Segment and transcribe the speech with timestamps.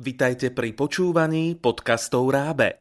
[0.00, 2.80] Vitajte pri počúvaní podcastov Rábe.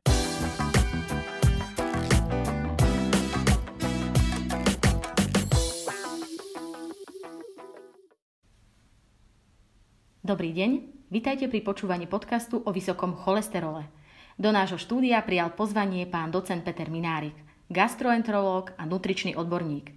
[10.23, 10.71] Dobrý deň,
[11.11, 13.91] vitajte pri počúvaní podcastu o vysokom cholesterole.
[14.39, 17.35] Do nášho štúdia prijal pozvanie pán docent Peter Minárik,
[17.67, 19.91] gastroenterológ a nutričný odborník.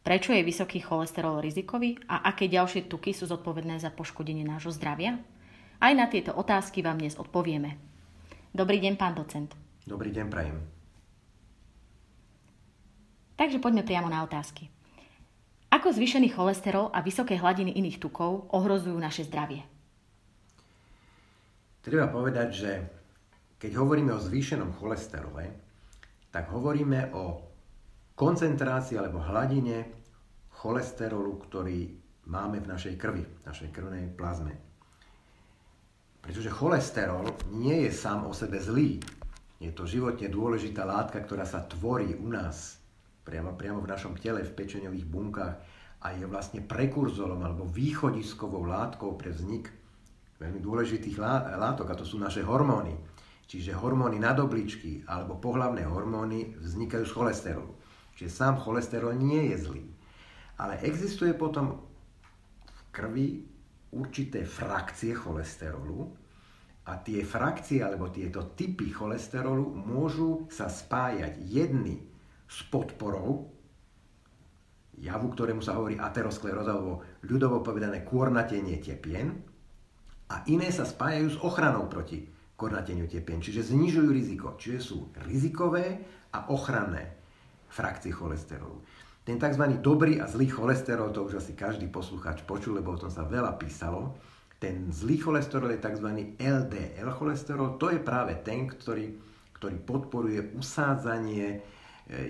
[0.00, 5.20] Prečo je vysoký cholesterol rizikový a aké ďalšie tuky sú zodpovedné za poškodenie nášho zdravia?
[5.76, 7.76] Aj na tieto otázky vám dnes odpovieme.
[8.56, 9.52] Dobrý deň, pán docent.
[9.84, 10.56] Dobrý deň, prajem.
[13.36, 14.72] Takže poďme priamo na otázky.
[15.68, 19.60] Ako zvýšený cholesterol a vysoké hladiny iných tukov ohrozujú naše zdravie?
[21.84, 22.72] Treba povedať, že
[23.60, 25.52] keď hovoríme o zvýšenom cholesterole,
[26.32, 27.44] tak hovoríme o
[28.16, 29.92] koncentrácii alebo hladine
[30.56, 31.92] cholesterolu, ktorý
[32.32, 34.65] máme v našej krvi, v našej krvnej plazme.
[36.26, 38.98] Pretože cholesterol nie je sám o sebe zlý.
[39.62, 42.82] Je to životne dôležitá látka, ktorá sa tvorí u nás,
[43.22, 45.54] priamo, priamo v našom tele, v pečeňových bunkách
[46.02, 49.70] a je vlastne prekurzorom alebo východiskovou látkou pre vznik
[50.36, 51.16] veľmi dôležitých
[51.56, 52.92] látok a to sú naše hormóny.
[53.46, 57.72] Čiže hormóny nadobličky alebo pohlavné hormóny vznikajú z cholesterolu.
[58.18, 59.84] Čiže sám cholesterol nie je zlý.
[60.58, 61.78] Ale existuje potom
[62.66, 63.28] v krvi
[63.94, 66.25] určité frakcie cholesterolu
[66.86, 71.98] a tie frakcie alebo tieto typy cholesterolu môžu sa spájať jedny
[72.46, 73.50] s podporou
[74.96, 76.78] javu, ktorému sa hovorí ateroskleróza
[77.26, 79.34] ľudovo povedané kôrnatenie tepien
[80.30, 82.24] a iné sa spájajú s ochranou proti
[82.56, 86.00] kornateniu tepien, čiže znižujú riziko, čiže sú rizikové
[86.32, 87.12] a ochranné
[87.68, 88.80] frakcie cholesterolu.
[89.26, 89.82] Ten tzv.
[89.82, 93.58] dobrý a zlý cholesterol, to už asi každý poslucháč počul, lebo o tom sa veľa
[93.58, 94.16] písalo.
[94.56, 96.08] Ten zlý cholesterol je tzv.
[96.40, 99.12] LDL cholesterol, to je práve ten, ktorý,
[99.52, 101.58] ktorý podporuje usádzanie e,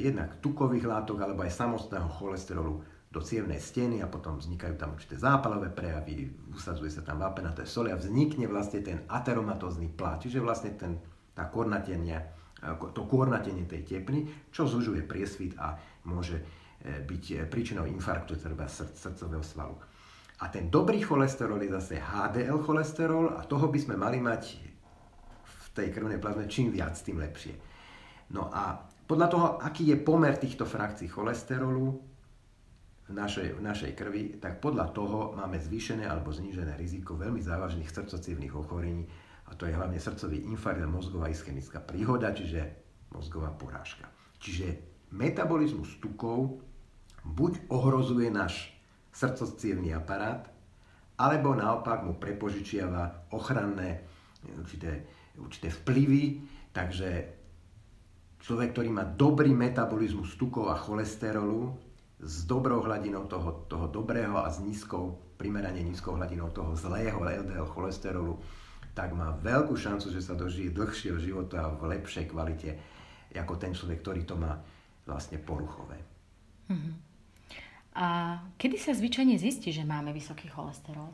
[0.03, 5.17] jednak tukových látok alebo aj samostného cholesterolu do cievnej steny a potom vznikajú tam určité
[5.17, 10.75] zápalové prejavy, usadzuje sa tam vápenaté soli a vznikne vlastne ten ateromatózny plát, čiže vlastne
[10.75, 10.99] ten,
[11.33, 12.21] tá kornatenia,
[12.93, 16.43] to kornatenie tej tepny, čo zužuje priesvit a môže
[16.87, 18.61] E, byť e, príčinou infarktu srd,
[18.95, 19.75] srdcového svalu.
[20.37, 24.43] A ten dobrý cholesterol je zase HDL cholesterol a toho by sme mali mať
[25.45, 27.57] v tej krvnej plazme čím viac, tým lepšie.
[28.37, 31.89] No a podľa toho, aký je pomer týchto frakcií cholesterolu
[33.07, 37.89] v našej, v našej krvi, tak podľa toho máme zvýšené alebo znížené riziko veľmi závažných
[37.89, 39.07] srdcocievných ochorení
[39.47, 42.67] a to je hlavne srdcový infarkt a mozgová ischemická príhoda, čiže
[43.15, 44.11] mozgová porážka.
[44.43, 44.83] Čiže
[45.15, 46.61] metabolizmus tukov
[47.23, 48.76] buď ohrozuje náš
[49.17, 50.45] srdcocievný aparát,
[51.17, 54.05] alebo naopak mu prepožičiava ochranné
[54.61, 55.09] určité,
[55.41, 56.25] určité vplyvy,
[56.77, 57.09] takže
[58.45, 61.73] človek, ktorý má dobrý metabolizmus tukov a cholesterolu,
[62.17, 67.69] s dobrou hladinou toho, toho dobrého a s nízkou, primerane nízkou hladinou toho zlého LDL
[67.69, 68.41] cholesterolu,
[68.97, 72.71] tak má veľkú šancu, že sa dožije dlhšieho života v lepšej kvalite
[73.37, 74.57] ako ten človek, ktorý to má
[75.05, 76.01] vlastne poruchové.
[76.73, 76.95] Mm-hmm.
[77.97, 81.09] A kedy sa zvyčajne zistí, že máme vysoký cholesterol?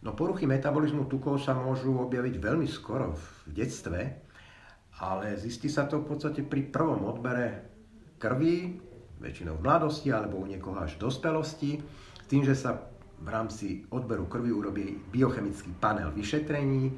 [0.00, 4.00] No poruchy metabolizmu tukov sa môžu objaviť veľmi skoro v detstve,
[5.04, 7.68] ale zistí sa to v podstate pri prvom odbere
[8.16, 8.80] krvi,
[9.20, 11.70] väčšinou v mladosti alebo u niekoho až v dospelosti,
[12.24, 12.80] tým, že sa
[13.16, 16.92] v rámci odberu krvi urobí biochemický panel vyšetrení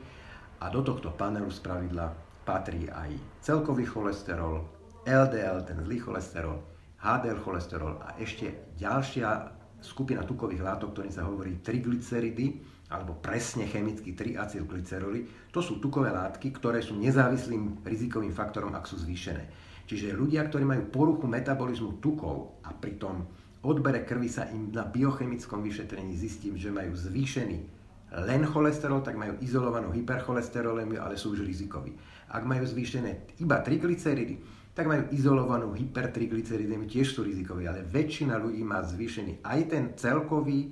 [0.63, 2.11] a do tohto panelu spravidla
[2.47, 3.11] patrí aj
[3.43, 4.63] celkový cholesterol,
[5.07, 6.59] LDL, ten zlý cholesterol,
[6.99, 14.17] HDL cholesterol a ešte ďalšia skupina tukových látok, ktorým sa hovorí triglyceridy, alebo presne chemicky
[14.17, 15.53] triacylglyceroly.
[15.53, 19.45] To sú tukové látky, ktoré sú nezávislým rizikovým faktorom, ak sú zvýšené.
[19.89, 23.29] Čiže ľudia, ktorí majú poruchu metabolizmu tukov a pri tom
[23.65, 27.79] odbere krvi sa im na biochemickom vyšetrení zistím, že majú zvýšený
[28.25, 31.93] len cholesterol, tak majú izolovanú hypercholesterolemiu, ale sú už rizikoví.
[32.33, 38.63] Ak majú zvýšené iba triglyceridy, tak majú izolovanú hypertriglyceridémiu, tiež sú rizikoví, ale väčšina ľudí
[38.63, 40.71] má zvýšený aj ten celkový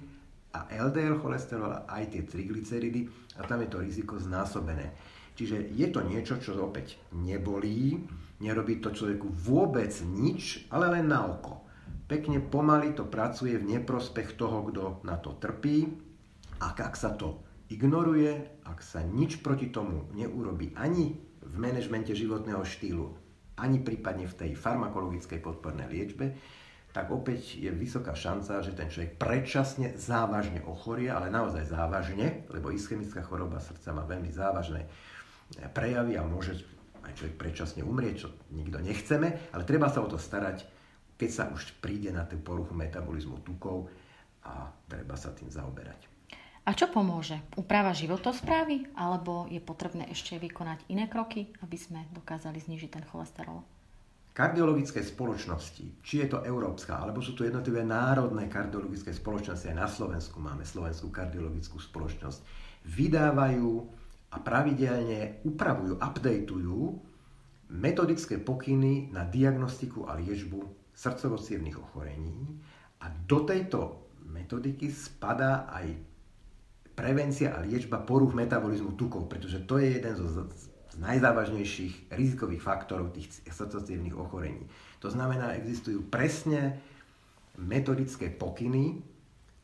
[0.55, 4.95] a LDL cholesterol a aj tie triglyceridy a tam je to riziko znásobené.
[5.35, 7.99] Čiže je to niečo, čo opäť nebolí,
[8.39, 11.67] nerobí to človeku vôbec nič, ale len na oko.
[12.07, 15.83] Pekne pomaly to pracuje v neprospech toho, kto na to trpí
[16.63, 17.43] a ak sa to
[17.75, 23.26] ignoruje, ak sa nič proti tomu neurobi ani v manažmente životného štýlu,
[23.57, 26.37] ani prípadne v tej farmakologickej podpornej liečbe,
[26.93, 32.73] tak opäť je vysoká šanca, že ten človek predčasne závažne ochorie, ale naozaj závažne, lebo
[32.73, 34.89] ischemická choroba srdca má veľmi závažné
[35.77, 36.57] prejavy a môže
[37.05, 40.65] aj človek predčasne umrieť, čo nikto nechceme, ale treba sa o to starať,
[41.21, 43.93] keď sa už príde na tú poruchu metabolizmu tukov
[44.49, 46.16] a treba sa tým zaoberať.
[46.67, 47.39] A čo pomôže?
[47.55, 48.91] Úprava životosprávy?
[48.99, 53.63] Alebo je potrebné ešte vykonať iné kroky, aby sme dokázali znižiť ten cholesterol?
[54.35, 59.89] Kardiologické spoločnosti, či je to európska, alebo sú to jednotlivé národné kardiologické spoločnosti, aj na
[59.89, 62.43] Slovensku máme Slovenskú kardiologickú spoločnosť,
[62.85, 63.73] vydávajú
[64.35, 66.83] a pravidelne upravujú, updateujú
[67.73, 71.39] metodické pokyny na diagnostiku a liečbu srdcovo
[71.81, 72.61] ochorení
[73.01, 76.16] a do tejto metodiky spadá aj
[76.97, 80.49] prevencia a liečba poruch metabolizmu tukov, pretože to je jeden zo
[80.97, 84.65] z najzávažnejších rizikových faktorov tých srdcovcievných ochorení.
[85.05, 86.81] To znamená, existujú presne
[87.61, 89.05] metodické pokyny,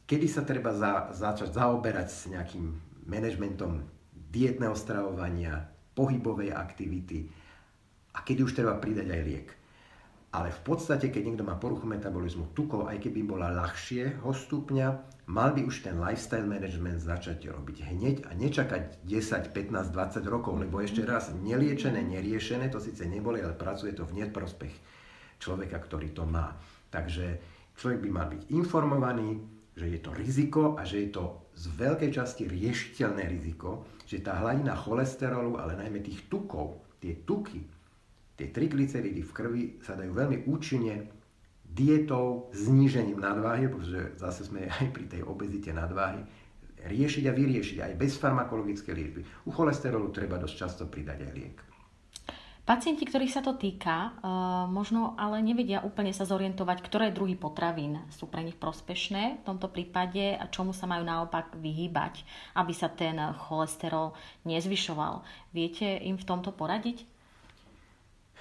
[0.05, 2.67] kedy sa treba za, začať zaoberať s nejakým
[3.09, 3.81] manažmentom
[4.13, 7.29] dietného stravovania, pohybovej aktivity
[8.13, 9.49] a kedy už treba pridať aj liek.
[10.33, 14.89] Ale v podstate, keď niekto má poruchu metabolizmu tukov, aj keby bola ľahšieho stupňa,
[15.29, 20.57] mal by už ten lifestyle management začať robiť hneď a nečakať 10, 15, 20 rokov,
[20.57, 24.73] lebo ešte raz, neliečené, neriešené, to síce neboli, ale pracuje to v neprospech
[25.37, 26.57] človeka, ktorý to má.
[26.89, 27.37] Takže
[27.77, 29.37] človek by mal byť informovaný,
[29.77, 31.25] že je to riziko a že je to
[31.57, 37.82] z veľkej časti riešiteľné riziko, že tá hladina cholesterolu, ale najmä tých tukov, tie tuky,
[38.43, 41.07] tie triglyceridy v krvi sa dajú veľmi účinne
[41.63, 46.27] dietou, znížením nadváhy, pretože zase sme aj pri tej obezite nadváhy,
[46.83, 49.23] riešiť a vyriešiť aj bez farmakologické liečby.
[49.47, 51.59] U cholesterolu treba dosť často pridať aj liek.
[52.63, 54.11] Pacienti, ktorých sa to týka, e,
[54.71, 59.67] možno ale nevedia úplne sa zorientovať, ktoré druhy potravín sú pre nich prospešné v tomto
[59.67, 62.23] prípade a čomu sa majú naopak vyhýbať,
[62.55, 64.15] aby sa ten cholesterol
[64.47, 65.27] nezvyšoval.
[65.51, 67.12] Viete im v tomto poradiť?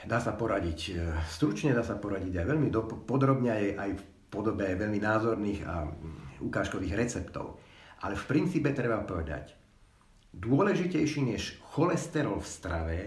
[0.06, 0.94] Dá sa poradiť, e,
[1.30, 2.69] stručne dá sa poradiť aj veľmi
[3.06, 5.86] podrobne, aj, aj v podobe veľmi názorných a
[6.39, 7.59] ukážkových receptov.
[8.01, 9.53] Ale v princípe treba povedať,
[10.33, 13.00] dôležitejší než cholesterol v strave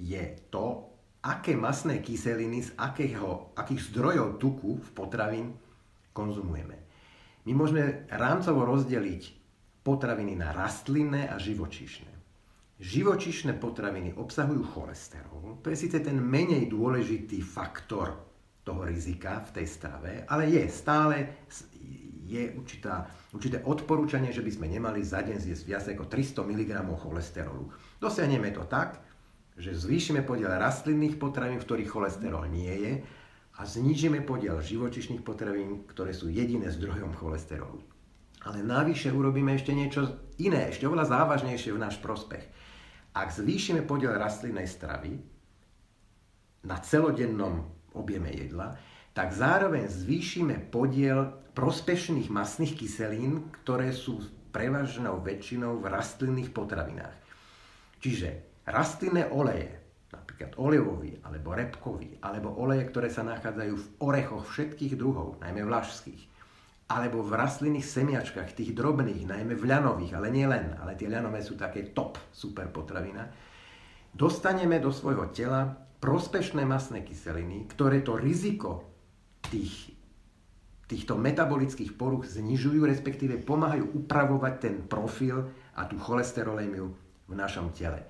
[0.00, 0.90] je to,
[1.22, 5.54] aké masné kyseliny z akého, akých zdrojov tuku v potravín
[6.10, 6.76] konzumujeme.
[7.46, 9.22] My môžeme rámcovo rozdeliť
[9.82, 12.21] potraviny na rastlinné a živočíšne.
[12.82, 18.18] Živočišné potraviny obsahujú cholesterol, to je síce ten menej dôležitý faktor
[18.66, 21.46] toho rizika v tej strave, ale je stále
[22.26, 26.70] je určitá, určité odporúčanie, že by sme nemali za deň zjesť viac ako 300 mg
[26.98, 27.70] cholesterolu.
[28.02, 28.98] Dosiahneme to tak,
[29.54, 32.92] že zvýšime podiel rastlinných potravín, v ktorých cholesterol nie je,
[33.52, 37.84] a znížime podiel živočišných potravín, ktoré sú jediné zdrojom cholesterolu.
[38.48, 42.42] Ale navyše urobíme ešte niečo iné, ešte oveľa závažnejšie v náš prospech.
[43.12, 45.20] Ak zvýšime podiel rastlinnej stravy
[46.64, 48.72] na celodennom objeme jedla,
[49.12, 57.16] tak zároveň zvýšime podiel prospešných masných kyselín, ktoré sú prevažnou väčšinou v rastlinných potravinách.
[58.00, 58.28] Čiže
[58.64, 59.68] rastlinné oleje,
[60.08, 66.31] napríklad olivový alebo repkový, alebo oleje, ktoré sa nachádzajú v orechoch všetkých druhov, najmä vlašských,
[66.90, 71.40] alebo v rastlinných semiačkách, tých drobných, najmä v ľanových, ale nie len, ale tie ľanové
[71.40, 73.30] sú také top super potravina,
[74.12, 75.72] dostaneme do svojho tela
[76.02, 78.90] prospešné masné kyseliny, ktoré to riziko
[79.46, 79.94] tých,
[80.90, 85.48] týchto metabolických poruch znižujú, respektíve pomáhajú upravovať ten profil
[85.78, 86.86] a tú cholesterolémiu
[87.30, 88.04] v našom tele.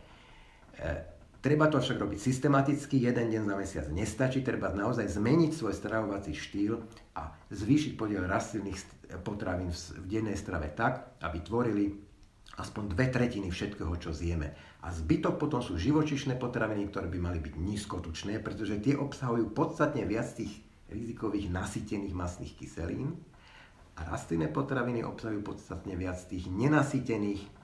[1.43, 6.39] Treba to však robiť systematicky, jeden deň za mesiac nestačí, treba naozaj zmeniť svoj stravovací
[6.39, 6.79] štýl
[7.19, 8.79] a zvýšiť podiel rastlinných
[9.27, 11.99] potravín v dennej strave tak, aby tvorili
[12.63, 14.55] aspoň dve tretiny všetkého, čo zjeme.
[14.87, 20.07] A zbytok potom sú živočišné potraviny, ktoré by mali byť nízkotučné, pretože tie obsahujú podstatne
[20.07, 20.63] viac tých
[20.95, 23.19] rizikových nasytených masných kyselín
[23.99, 27.62] a rastlinné potraviny obsahujú podstatne viac tých nenasytených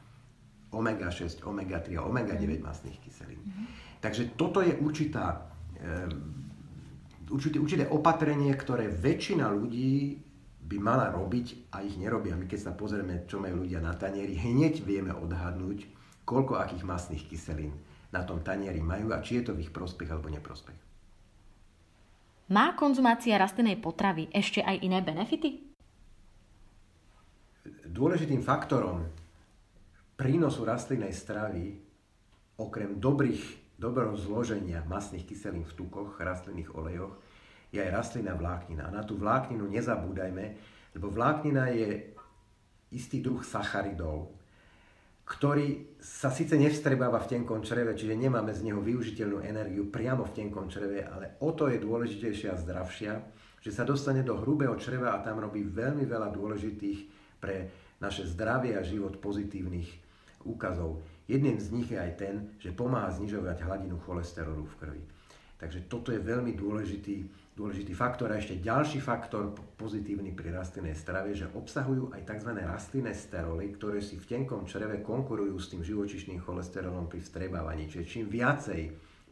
[0.73, 3.41] omega-6, omega-3 a omega-9 masných kyselín.
[3.41, 3.67] Mm-hmm.
[3.99, 5.49] Takže toto je určitá,
[7.31, 10.23] určité, určité opatrenie, ktoré väčšina ľudí
[10.69, 12.37] by mala robiť a ich nerobia.
[12.37, 15.89] My keď sa pozrieme, čo majú ľudia na tanieri, hneď vieme odhadnúť,
[16.29, 17.73] koľko akých masných kyselín
[18.13, 20.77] na tom tanieri majú a či je to v ich prospech alebo neprospech.
[22.49, 25.69] Má konzumácia rastlinnej potravy ešte aj iné benefity?
[27.89, 29.05] Dôležitým faktorom
[30.19, 31.79] prínosu rastlinnej stravy,
[32.59, 37.15] okrem dobrých, dobrého zloženia masných kyselín v tukoch, rastlinných olejoch,
[37.71, 38.91] je aj rastlinná vláknina.
[38.91, 40.45] A na tú vlákninu nezabúdajme,
[40.99, 42.11] lebo vláknina je
[42.91, 44.35] istý druh sacharidov,
[45.23, 50.35] ktorý sa síce nevstrebáva v tenkom čreve, čiže nemáme z neho využiteľnú energiu priamo v
[50.35, 53.13] tenkom čreve, ale o to je dôležitejšia a zdravšia,
[53.61, 56.99] že sa dostane do hrubého čreva a tam robí veľmi veľa dôležitých
[57.39, 57.71] pre
[58.01, 60.08] naše zdravie a život pozitívnych
[60.45, 61.03] úkazov.
[61.27, 65.03] Jedným z nich je aj ten, že pomáha znižovať hladinu cholesterolu v krvi.
[65.59, 67.27] Takže toto je veľmi dôležitý,
[67.59, 68.31] dôležitý faktor.
[68.31, 72.51] A ešte ďalší faktor pozitívny pri rastlinnej strave, že obsahujú aj tzv.
[72.63, 77.91] rastlinné steroly, ktoré si v tenkom čreve konkurujú s tým živočišným cholesterolom pri vstrebávaní.
[77.91, 78.81] Čiže čím viacej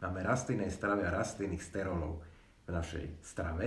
[0.03, 2.19] máme rastlinnej strave a rastlinných sterolov
[2.67, 3.67] v našej strave,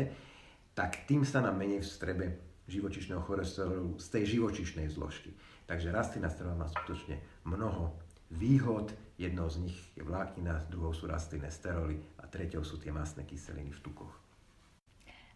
[0.75, 5.33] tak tým sa nám menej vstrebe živočišného cholesterolu z tej živočišnej zložky.
[5.65, 7.97] Takže rastlinná strava má skutočne mnoho
[8.29, 8.93] výhod.
[9.19, 11.99] Jednou z nich je vláknina, druhou sú rastlinné steroly
[12.29, 14.13] treťou sú tie masné kyseliny v tukoch.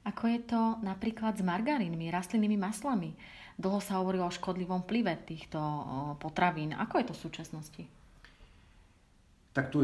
[0.03, 3.15] Ako je to napríklad s margarínmi, rastlinnými maslami?
[3.55, 5.59] Dlho sa hovorilo o škodlivom plive týchto
[6.19, 6.75] potravín.
[6.75, 7.83] Ako je to v súčasnosti?
[9.53, 9.79] Tak tu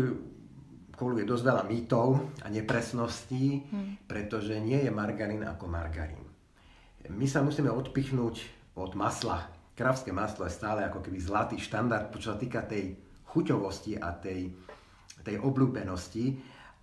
[0.98, 2.08] koluje dosť veľa mýtov
[2.44, 3.94] a nepresností, hmm.
[4.12, 6.29] pretože nie je margarín ako margarín.
[7.08, 8.36] My sa musíme odpichnúť
[8.76, 9.48] od masla.
[9.72, 13.00] Kravské maslo je stále ako keby zlatý štandard, čo sa týka tej
[13.32, 14.52] chuťovosti a tej,
[15.24, 16.36] tej obľúbenosti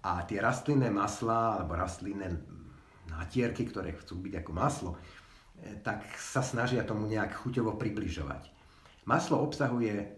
[0.09, 2.33] a tie rastlinné maslá alebo rastlinné
[3.13, 4.99] natierky, ktoré chcú byť ako maslo, e,
[5.85, 8.49] tak sa snažia tomu nejak chuťovo približovať.
[9.05, 10.17] Maslo obsahuje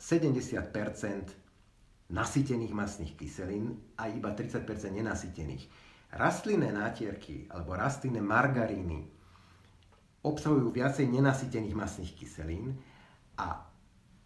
[0.00, 1.32] 70%
[2.06, 4.62] nasýtených masných kyselín a iba 30%
[4.94, 5.66] nenasýtených.
[6.16, 9.04] Rastlinné nátierky alebo rastlinné margaríny
[10.24, 12.72] obsahujú viacej nenasýtených masných kyselín
[13.36, 13.68] a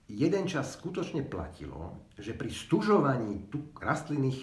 [0.06, 4.40] jeden čas skutočne platilo, že pri stužovaní rastlinných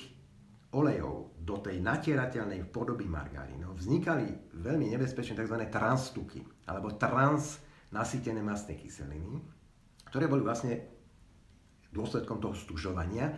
[0.75, 5.57] olejov do tej natierateľnej podoby margarínov vznikali veľmi nebezpečné tzv.
[5.71, 9.39] transtuky alebo transnasýtené masné kyseliny,
[10.11, 10.75] ktoré boli vlastne
[11.95, 13.31] dôsledkom toho stužovania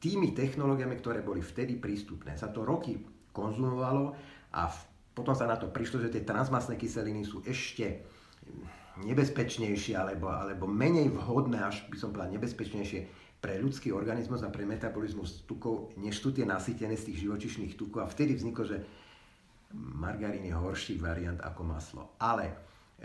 [0.00, 2.32] tými technológiami, ktoré boli vtedy prístupné.
[2.40, 2.96] Sa to roky
[3.40, 4.12] konzumovalo
[4.52, 4.68] a
[5.16, 8.04] potom sa na to prišlo, že tie transmasné kyseliny sú ešte
[9.00, 13.00] nebezpečnejšie alebo, alebo menej vhodné, až by som povedal nebezpečnejšie
[13.40, 18.04] pre ľudský organizmus a pre metabolizmus tukov, než sú tie nasýtené z tých živočišných tukov.
[18.04, 18.84] A vtedy vzniklo, že
[19.72, 22.02] margarín je horší variant ako maslo.
[22.20, 22.52] Ale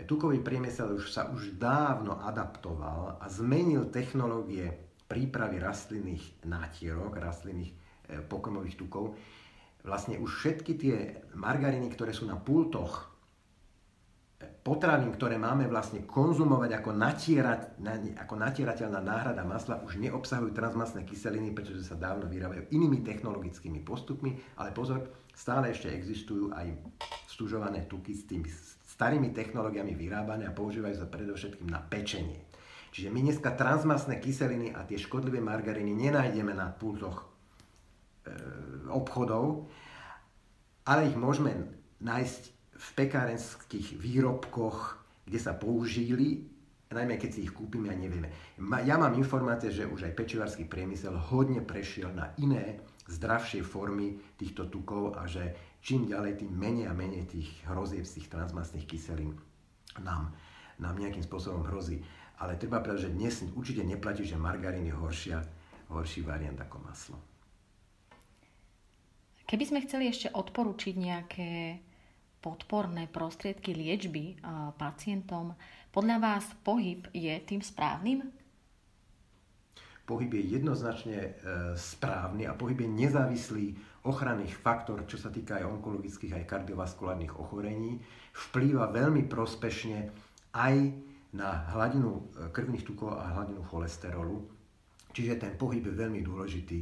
[0.04, 4.68] tukový priemysel už sa už dávno adaptoval a zmenil technológie
[5.08, 7.76] prípravy rastlinných nátierok, rastlinných e,
[8.26, 9.16] pokrmových tukov.
[9.86, 10.96] Vlastne už všetky tie
[11.38, 13.16] margariny, ktoré sú na pultoch
[14.66, 17.78] potravín, ktoré máme vlastne konzumovať ako, natierať,
[18.18, 24.34] ako natierateľná náhrada masla, už neobsahujú transmasné kyseliny, pretože sa dávno vyrábajú inými technologickými postupmi,
[24.58, 26.82] ale pozor, stále ešte existujú aj
[27.30, 28.50] stužované tuky s tými
[28.90, 32.42] starými technológiami vyrábané a používajú sa predovšetkým na pečenie.
[32.90, 37.35] Čiže my dneska transmasné kyseliny a tie škodlivé margariny nenájdeme na pultoch
[38.90, 39.66] obchodov,
[40.86, 41.52] ale ich môžeme
[42.02, 42.42] nájsť
[42.76, 46.46] v pekárenských výrobkoch, kde sa použili,
[46.92, 48.30] najmä keď si ich kúpime a nevieme.
[48.86, 52.78] Ja mám informácie, že už aj pečivarský priemysel hodne prešiel na iné,
[53.10, 58.22] zdravšie formy týchto tukov a že čím ďalej, tým menej a menej tých hrozieb z
[58.22, 59.38] tých transmastných kyselín
[60.02, 60.34] nám,
[60.78, 62.02] nám nejakým spôsobom hrozí.
[62.36, 65.38] Ale treba povedať, že dnes určite neplatí, že margarín je horšia,
[65.88, 67.16] horší variant ako maslo.
[69.46, 71.50] Keby sme chceli ešte odporučiť nejaké
[72.42, 74.38] podporné prostriedky liečby
[74.74, 75.54] pacientom.
[75.94, 78.26] Podľa vás pohyb je tým správnym?
[80.06, 81.30] Pohyb je jednoznačne e,
[81.74, 83.66] správny a pohyb je nezávislý
[84.06, 87.98] ochranných faktor, čo sa týka aj onkologických, aj kardiovaskulárnych ochorení.
[88.30, 89.98] Vplýva veľmi prospešne
[90.54, 90.74] aj
[91.34, 92.22] na hladinu e,
[92.54, 94.46] krvných tukov a hladinu cholesterolu.
[95.10, 96.78] Čiže ten pohyb je veľmi dôležitý.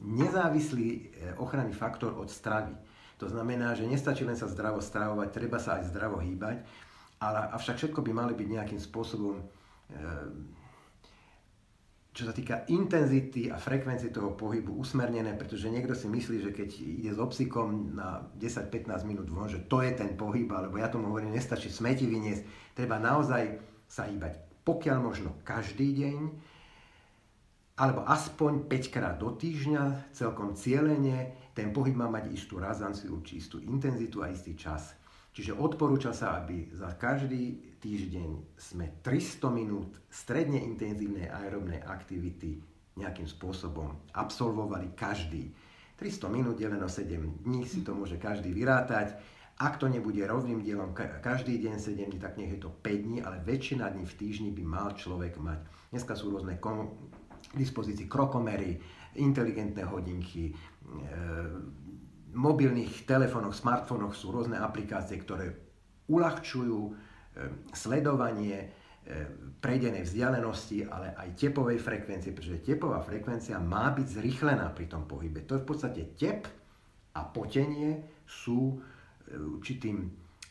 [0.00, 1.00] Nezávislý e,
[1.36, 2.72] ochranný faktor od stravy.
[3.20, 6.64] To znamená, že nestačí len sa zdravo stravovať, treba sa aj zdravo hýbať,
[7.20, 10.24] ale avšak všetko by mali byť nejakým spôsobom, eh,
[12.10, 16.70] čo sa týka intenzity a frekvencie toho pohybu usmernené, pretože niekto si myslí, že keď
[16.80, 21.12] ide s obsikom na 10-15 minút von, že to je ten pohyb, alebo ja tomu
[21.12, 24.64] hovorím, nestačí smeti vyniesť, treba naozaj sa hýbať.
[24.64, 26.18] Pokiaľ možno každý deň,
[27.76, 33.38] alebo aspoň 5 krát do týždňa, celkom cieľene, ten pohyb má mať istú razanciu, či
[33.42, 34.96] istú intenzitu a istý čas.
[35.30, 42.58] Čiže odporúča sa, aby za každý týždeň sme 300 minút stredne intenzívnej aerobnej aktivity
[42.98, 45.54] nejakým spôsobom absolvovali každý.
[45.96, 49.16] 300 minút deleno 7 dní si to môže každý vyrátať.
[49.60, 53.18] Ak to nebude rovným dielom každý deň 7 dní, tak nech je to 5 dní,
[53.20, 55.60] ale väčšina dní v týždni by mal človek mať.
[55.92, 56.56] Dneska sú rôzne
[57.54, 58.78] dispozícii krokomery,
[59.18, 60.54] inteligentné hodinky, e,
[62.30, 65.50] mobilných telefónoch, smartfónoch sú rôzne aplikácie, ktoré
[66.06, 66.92] uľahčujú e,
[67.74, 68.66] sledovanie e,
[69.58, 75.42] prejdenej vzdialenosti, ale aj tepovej frekvencie, pretože tepová frekvencia má byť zrychlená pri tom pohybe.
[75.50, 76.46] To je v podstate tep
[77.18, 78.78] a potenie sú
[79.30, 80.10] určitým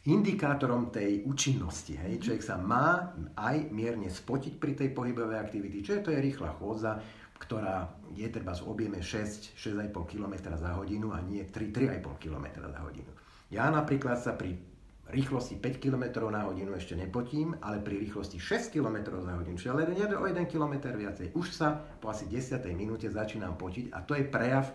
[0.10, 1.94] indikátorom tej účinnosti.
[1.96, 2.26] Hej.
[2.26, 6.58] Človek sa má aj mierne spotiť pri tej pohybovej aktivity, čo je to je rýchla
[6.58, 6.98] chôdza,
[7.40, 12.46] ktorá je treba z objeme 6, 6,5 km za hodinu a nie 3, 3,5 km
[12.68, 13.12] za hodinu.
[13.50, 14.60] Ja napríklad sa pri
[15.10, 19.74] rýchlosti 5 km na hodinu ešte nepotím, ale pri rýchlosti 6 km za hodinu, čiže
[19.74, 22.62] len o 1 km viacej, už sa po asi 10.
[22.78, 24.70] minúte začínam potiť a to je prejav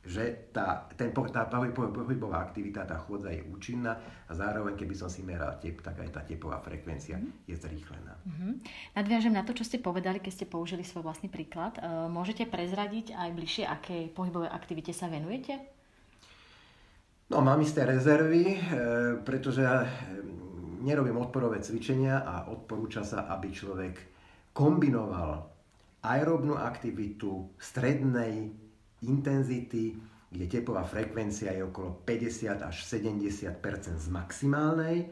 [0.00, 5.20] že tá, ten, tá pohybová aktivita, tá chôdza je účinná a zároveň, keby som si
[5.20, 7.44] meral tep, tak aj tá tepová frekvencia mm.
[7.44, 8.16] je zrýchlená.
[8.16, 8.52] Mm-hmm.
[8.96, 11.76] Nadviažem na to, čo ste povedali, keď ste použili svoj vlastný príklad.
[11.76, 15.60] E, môžete prezradiť aj bližšie, aké pohybové aktivite sa venujete?
[17.28, 18.58] No, mám isté rezervy, e,
[19.20, 19.88] pretože ja e,
[20.80, 23.94] nerobím odporové cvičenia a odporúča sa, aby človek
[24.56, 25.44] kombinoval
[26.00, 28.48] aerobnú aktivitu strednej
[29.04, 29.96] intenzity,
[30.30, 33.50] kde tepová frekvencia je okolo 50 až 70
[33.98, 35.10] z maximálnej,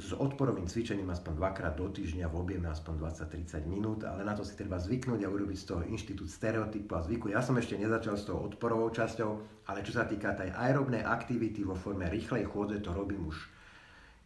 [0.00, 4.46] s odporovým cvičením aspoň dvakrát do týždňa v objeme aspoň 20-30 minút, ale na to
[4.46, 7.28] si treba zvyknúť a urobiť z toho inštitút stereotypu a zvyku.
[7.28, 9.30] Ja som ešte nezačal s tou odporovou časťou,
[9.68, 13.36] ale čo sa týka tej aerobnej aktivity vo forme rýchlej chôdze, to robím už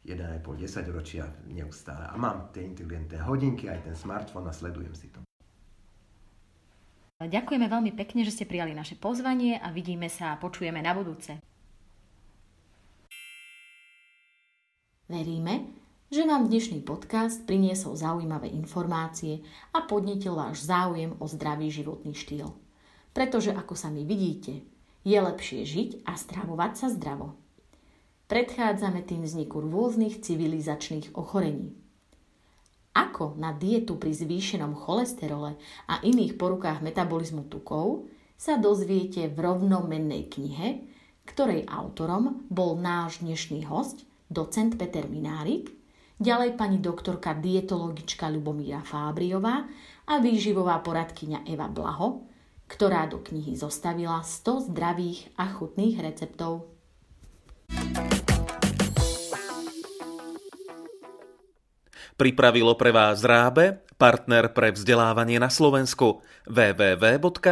[0.06, 2.06] 1,5-10 ročia neustále.
[2.06, 5.24] A mám tie inteligentné hodinky, aj ten smartfón a sledujem si to.
[7.22, 11.38] Ďakujeme veľmi pekne, že ste prijali naše pozvanie a vidíme sa a počujeme na budúce.
[15.06, 15.70] Veríme,
[16.10, 22.50] že vám dnešný podcast priniesol zaujímavé informácie a podnetil váš záujem o zdravý životný štýl.
[23.14, 24.66] Pretože ako sami vidíte,
[25.06, 27.38] je lepšie žiť a stravovať sa zdravo.
[28.26, 31.83] Predchádzame tým vzniku rôznych civilizačných ochorení
[32.94, 35.58] ako na dietu pri zvýšenom cholesterole
[35.90, 38.06] a iných porukách metabolizmu tukov
[38.38, 40.68] sa dozviete v rovnomennej knihe,
[41.26, 45.74] ktorej autorom bol náš dnešný host, docent Peter Minárik,
[46.22, 49.66] ďalej pani doktorka dietologička Lubomíra Fábriová
[50.06, 52.30] a výživová poradkyňa Eva Blaho,
[52.70, 56.70] ktorá do knihy zostavila 100 zdravých a chutných receptov.
[62.14, 67.42] Pripravilo pre vás Rábe, partner pre vzdelávanie na Slovensku www.rábe.sk.